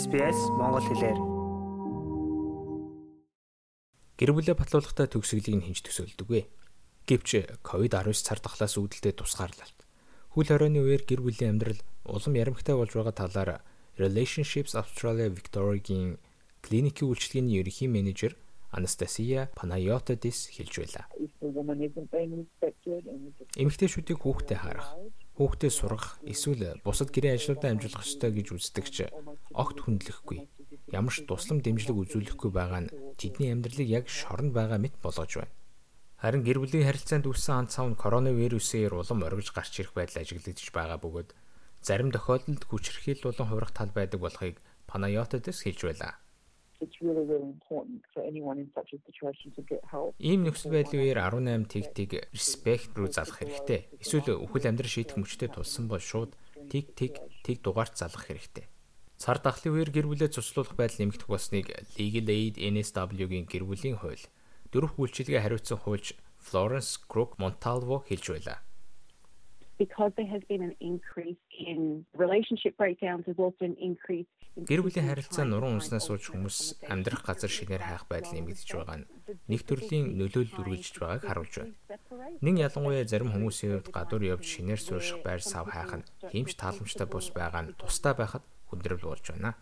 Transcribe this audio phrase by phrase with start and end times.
[0.00, 1.18] SBS Монгол хэлээр.
[4.16, 6.48] Гэр бүлээ батлуулгатай төгсгөлийг нь хинж төсөөлдөггүй.
[7.04, 9.78] Гэвч COVID-19 цар тахлаас үүдэлтэй тусгаарлалт.
[10.32, 13.60] Хүл хорионы үеэр гэр бүлийн амьдрал улам ярамхтай болж байгаа талаар
[14.00, 16.16] Relationships Australia Victoria-гийн
[16.64, 18.40] клиникийн үйлчилгээний ерөнхий менежер
[18.72, 21.04] Анастасия Панайотодис хэлж байлаа.
[23.52, 24.96] Эмэгтэйчүүдийг хүүхдээ харах,
[25.40, 28.96] хүүхдээ сургах, эсвэл бусад гэрээ ажлуудаа амжуулах ёстой гэж үздэгч
[29.56, 30.38] огт хүндлэхгүй
[30.92, 35.54] ямар ч туслам дэмжлэг үзүүлэхгүй байгаа нь тэдний амьдралыг яг шоронд байгаа мэт болгож байна.
[36.20, 40.68] Харин гэр бүлийн харилцаанд үүссэн анц цав нь коронавирусээр улам оргиж гарч ирэх байдал ажиглагдж
[40.76, 41.30] байгаа бөгөөд
[41.80, 44.60] зарим тохиолдолд хүчирхийлэл болон хувирах тал байдаг болохыг
[44.90, 46.20] Панайотодс хэлж байлаа.
[50.16, 53.92] Ийм нөхцөл байдлын үеэр 18 тэгтийг респект руу залах хэрэгтэй.
[54.00, 56.32] Эсвэл үхэл амьдрал шийдэх мөчтэй тулсан бол шууд
[56.72, 58.64] тэг тэг тэг дугаарт залах хэрэгтэй.
[59.20, 61.68] Цар тахлын үеэр гэр бүлээ цуцлуулах байдал нэмэгдэх болсныг
[62.00, 64.24] Legal Aid NSW-гийн гэр бүлийн хууль
[64.72, 68.64] дөрвөн үйлчилгээ хариуцсан хуульч Florence Crook Montalvo хэлж байлаа.
[69.80, 74.28] Because there has been an increase in relationship breakdowns there's also an increase
[74.58, 79.08] Гэр бүлийн харилцаа нуруу унснаас сууж хүмүүс амьдрах газар шинээр хайх байдал нэмэгдэж байгаа нь
[79.46, 81.74] нэг төрлийн нөлөөлөл үргэлжлэж байгааг харуулж байна.
[82.42, 87.06] Нэг ялангуяа зарим хүмүүсийн хувьд гадуур явж шинээр суурших байр сав хайх нь хэмж тааламжтай
[87.06, 89.54] бус байгаа нь тустай байхад хүндрэл болж байна.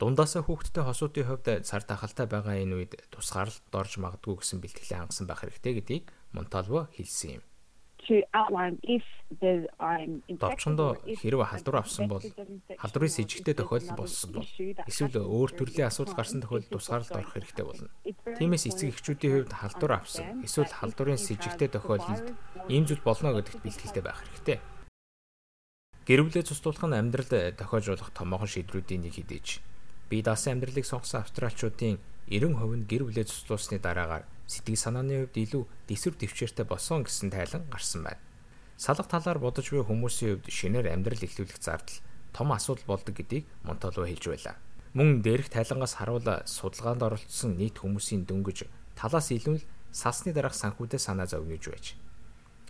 [0.00, 5.28] Дундаасаа хүүхдтэй хосуудын хувьд цар тахалтай байгаа энэ үед тусгаарлалт орж магадгүй гэсэн бэлтгэлээ хангасан
[5.28, 7.44] байх хэрэгтэй гэдгийг Монталво хэлсэн юм
[10.38, 14.48] Товчондоо хэрэг халдвар авсан бол халдварын с ิจ гтэй тохиолдол болсон бол
[14.86, 17.88] эсвэл өөр төрлийн асуудал гарсан тохиолдолд тусгаарлалт орох хэрэгтэй болно.
[18.38, 22.26] Тиймээс эцэг эхчүүдийн хувьд халдвар авсан эсвэл халдварын с ิจ гтэй тохиолдолд
[22.68, 24.58] ийм зүйл болно гэдэгт бэлтгэлтэй байх хэрэгтэй.
[26.04, 29.64] Гэр бүлээ цуцлуулах нь амьдралд тохиож болох томоохон шийдрүүдийн нэг хэдэж.
[30.12, 31.96] Би даасан амьдралыг сонгосон австралчуудын
[32.28, 37.64] 90% нь гэр бүлээ цуцлуулсны дараагаар сэтгэл санааны хувьд илүү дэсвэр төвчээртэй болсон гэсэн тайлан
[37.72, 38.22] гарсан байна.
[38.76, 42.02] Салах талаар бодож буй хүмүүсийн хувьд шинээр амьдрал эхлүүлэх зардал
[42.34, 44.56] том асуудал болдог гэдгийг Монтоло хэлж байлаа.
[44.92, 48.66] Мөн дээрх тайлангаас харуул судалгаанд оролцсон нийт хүмүүсийн дөнгөж
[48.98, 51.94] талаас илүү л салсны дараах санхүүдэд санаа зовниж байж.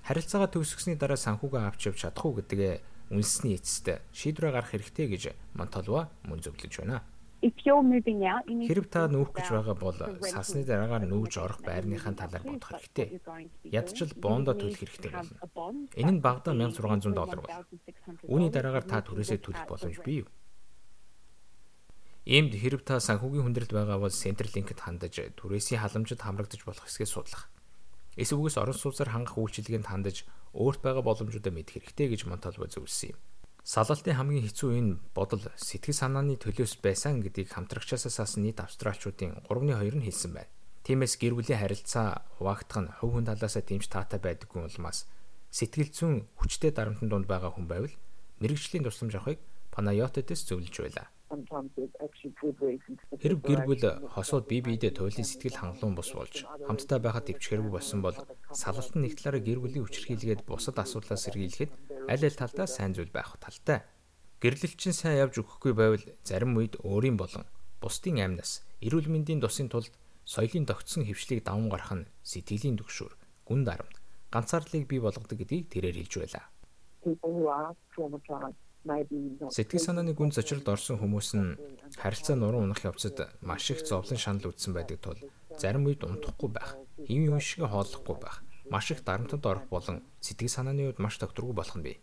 [0.04, 2.84] Харилцаагаа төгсгсөний дараа санхүүгээ авч явж чадах уу гэдгээ
[3.16, 5.22] үнсний эцэст шийдвэр гаргах хэрэгтэй гэж
[5.56, 7.00] Монтолва мөн зөвлөж байна.
[7.44, 11.36] If you're moving out, you need Хэрв та нүүх гэж байгаа бол сасны дараагаар нүүж
[11.44, 13.20] орох байрныхаа талаар бодох хэрэгтэй.
[13.68, 15.36] Ядчил бондо төлөх хэрэгтэй болно.
[15.92, 17.52] Энэ нь багадаа 1600 доллар бол.
[18.32, 20.28] Үүний дараагаар та түрээсээ төлөх боломж бий юу?
[22.24, 27.52] Иймд хэрв та санхүүгийн хүндрэлд байгаа бол Centrelink-д хандаж түрээсийн халамжид хамрагдаж болох хэсгээ судлах.
[28.16, 30.24] Эсвэл орон сууцаар хангах үйлчилгээнд хандаж
[30.56, 33.20] өөрт байгаа боломжуудаа мэдэх хэрэгтэй гэж Монталбо зөвлөсөн юм.
[33.64, 39.96] Салалтын хамгийн хэцүү энэ бодол сэтгэл санааны төлөөс байсан гэдгийг хамтрагчаас саасан нийт австралчуудын 3.2
[39.96, 40.52] нь хэлсэн байна.
[40.84, 45.08] Тиймээс гэр бүлийн харилцаа хуваагдах нь хувь хүн талаасаа дэмж таатай байдаггүй улмаас
[45.48, 47.94] сэтгэл зүйн хүчтэй дарамтны дунд байгаа хүн байвал
[48.44, 49.40] мэрэгжлийн тусламж авахыг
[49.72, 51.08] Панайотодс зөвлөж байлаа.
[53.22, 53.84] Хэрв гэр бүл
[54.14, 58.16] хосууд бие биедээ туйлын сэтгэл хангалуун бус болж хамтдаа байхад дэвчгэргүй болсон бол
[58.52, 61.72] салалт нь нэг талаараа гэр бүлийн хүчрхийлгээд бусад асуудлаас сэргийлэхэд
[62.12, 63.82] аль аль талдаа сайн зүйл байх талтай.
[64.42, 67.44] Гэрлэлчин сайн явж өгөхгүй байвал зарим үед өөрийн болон
[67.82, 69.92] бусдын амнаас эрүүл мэндийн тусын тулд
[70.24, 73.12] соёлын тогтсон хөвшлийг даван гарах нь сэтгэлийн төгшөөр
[73.48, 73.96] гүн дарамт
[74.32, 76.44] ганцаарлыг бий болгодог гэдгийг тэрээр хэлж байлаа.
[78.84, 81.56] Сэтгэл санааны гүн зочролд орсон хүмүүс нь
[81.96, 85.16] харилцаа нуруу унах явцад маш их зовлон шанал үзсэн байдаг тул
[85.56, 90.52] зарим үед унтахгүй байх, хэвийн хүн шиг хооллохгүй байх, маш их дарамтанд орох болон сэтгэл
[90.52, 91.96] санааны үед маш тогтворгүй болох нь бий.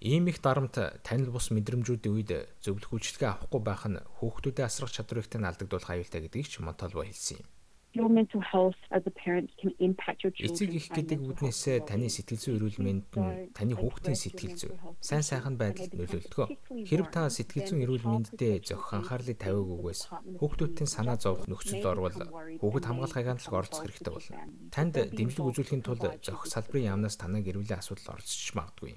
[0.00, 5.28] Ийм их дарамт танил бус мэдрэмжүүдийн үед зөвлөх үйлчлэгээ авахгүй байх нь хүүхдүүдэд асрах чадварыг
[5.28, 7.48] тань алдагдуулах аюултай гэдгийг ч Монталво хэлсэн юм
[7.92, 10.54] your mental health as a parent can impact your children.
[10.54, 14.72] Эцэг их гэдэг үднээсээ таны сэтгэл зүйн эрүүл мэнд нь таны хүүхдийн сэтгэл зүй,
[15.02, 16.48] сайн сайхан байдалд нөлөөлдөг.
[16.86, 20.00] Хэрв та сэтгэл зүйн эрүүл мэндэд зохих анхаарлыг тавиагүйгээс
[20.38, 22.14] хүүхдүүдийн санаа зовх нөхцөлд орвол
[22.62, 24.38] хүүхэд хамгаалах агентлаг оролцох хэрэгтэй болно.
[24.70, 28.94] Танд дэмжлэг үзүүлэхийн тулд зохих салбарын яамнаас танай гэрүүлийн асуудал оролцож магадгүй.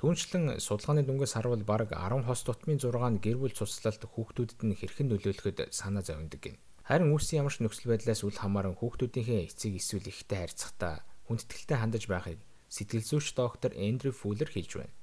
[0.00, 4.72] Түүнчлэн судалгааны дүнгээс харуул бараг 10 хос тутмын 6 нь гэр бүл цуцлалт хүүхдүүдэд нь
[4.72, 6.56] хэрхэн нөлөөлөхөд санаа зовндог гин.
[6.90, 12.04] Харин үүссэн ямар ч нөхцөл байдлаас үл хамааран хүүхдүүдийнхээ эцэг эсвэл ихтэй харьцахдаа хүндэтгэлтэй хандаж
[12.10, 14.94] байхыг сэтгэл зүйч доктор Эндрю Фуллер хэлж байна.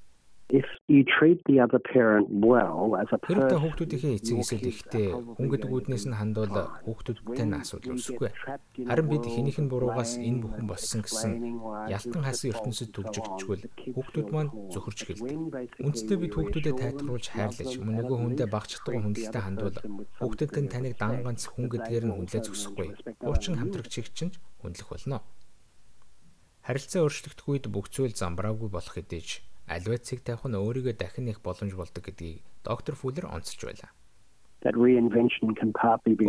[0.50, 5.08] If you treat the other parent well as a person Хэрвээ хүүхдүүдийнхээ эцэг эсэл ихтэй
[5.12, 8.32] хүн гэдэг үүднээс нь хандвал хүүхдүүдтэй нь асуудал үүсэхгүй.
[8.88, 11.32] Харин бид хэнийх нь буруугаас энэ бүхэн болсон гэсэн
[11.92, 15.36] ялтан хасан ертөнцид төгжигдчихвэл хүүхдүүд маань зөхөрч эхэлдэг.
[15.84, 19.78] Үндсдээ бид хүүхдүүдэд тайлбарлуулж хайрлаж мөн нөгөө хүндээ багцдаггүй хүндэлтэй хандвал
[20.24, 22.88] хүүхдэд нь таныг дан ганц хүн гэдгээр нь хүнлээ зөксөхгүй.
[23.20, 24.32] Хуучин хамтрагчийг чинь
[24.64, 25.28] хүндлэх болно.
[26.64, 29.24] Харилцаа өөрчлөгдөх үед бүх зүйл замбраагүй болох хэдий
[29.68, 33.92] аливаа цэг тавих нь өөрийгөө дахин их боломж болдог гэдгийг доктор Фуллер онцолж байлаа.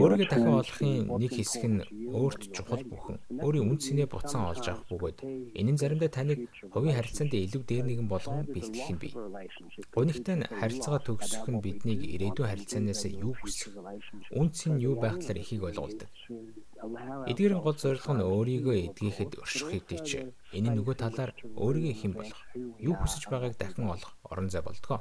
[0.04, 1.80] Өөрийгөө дахин олохын нэг хэсэг нь
[2.12, 3.16] өөрт чухал бүхэн.
[3.40, 5.18] Өөрийн үн цэнэ буцаан олж авах бөгөөд
[5.56, 9.12] энэ нь заримдаа таныг хувийн харилцаанд илүү дээр нэгэн болгон бэлтгэх нь бий.
[9.96, 13.72] Гунигтай нь харилцаагаа төгсөх нь биднийг ирээдүйн харилцаанаас юу хүсэх,
[14.36, 16.12] үн цэн юу байх талаар ихийг ойлгуулдаг.
[17.32, 20.10] Эдгээрийн гол зорилго нь өөрийгөө эдгээхэд өршөх хэдий ч
[20.52, 22.40] энэ нөгөө талаар өөрийгөө хэн болох,
[22.76, 25.00] юу хүсэж байгааг дахин олох орон зай болдгоо.